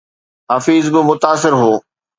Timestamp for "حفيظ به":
0.51-1.01